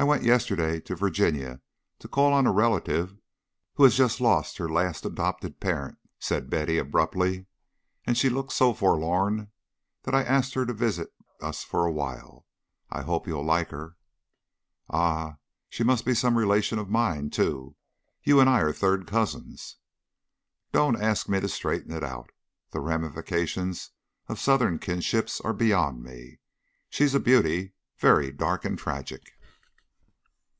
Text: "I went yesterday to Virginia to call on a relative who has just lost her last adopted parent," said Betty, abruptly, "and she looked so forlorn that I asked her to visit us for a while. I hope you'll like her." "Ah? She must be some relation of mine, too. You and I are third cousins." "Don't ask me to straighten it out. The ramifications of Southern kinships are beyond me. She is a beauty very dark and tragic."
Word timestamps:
"I 0.00 0.04
went 0.04 0.22
yesterday 0.22 0.78
to 0.82 0.94
Virginia 0.94 1.60
to 1.98 2.06
call 2.06 2.32
on 2.32 2.46
a 2.46 2.52
relative 2.52 3.16
who 3.74 3.82
has 3.82 3.96
just 3.96 4.20
lost 4.20 4.58
her 4.58 4.68
last 4.68 5.04
adopted 5.04 5.58
parent," 5.58 5.98
said 6.20 6.48
Betty, 6.48 6.78
abruptly, 6.78 7.46
"and 8.04 8.16
she 8.16 8.28
looked 8.28 8.52
so 8.52 8.72
forlorn 8.72 9.50
that 10.04 10.14
I 10.14 10.22
asked 10.22 10.54
her 10.54 10.64
to 10.64 10.72
visit 10.72 11.12
us 11.40 11.64
for 11.64 11.84
a 11.84 11.90
while. 11.90 12.46
I 12.88 13.02
hope 13.02 13.26
you'll 13.26 13.44
like 13.44 13.70
her." 13.70 13.96
"Ah? 14.88 15.38
She 15.68 15.82
must 15.82 16.04
be 16.04 16.14
some 16.14 16.38
relation 16.38 16.78
of 16.78 16.88
mine, 16.88 17.28
too. 17.28 17.74
You 18.22 18.38
and 18.38 18.48
I 18.48 18.60
are 18.60 18.72
third 18.72 19.04
cousins." 19.04 19.78
"Don't 20.70 21.02
ask 21.02 21.28
me 21.28 21.40
to 21.40 21.48
straighten 21.48 21.90
it 21.90 22.04
out. 22.04 22.30
The 22.70 22.78
ramifications 22.78 23.90
of 24.28 24.38
Southern 24.38 24.78
kinships 24.78 25.40
are 25.40 25.52
beyond 25.52 26.04
me. 26.04 26.38
She 26.88 27.02
is 27.02 27.16
a 27.16 27.18
beauty 27.20 27.72
very 27.96 28.30
dark 28.30 28.64
and 28.64 28.78
tragic." 28.78 29.32